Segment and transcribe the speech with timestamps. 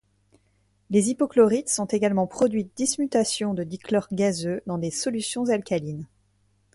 [0.89, 6.07] Les hypochlorites sont également produites dismutation de dichlore gazeux dans des solutions alcalines.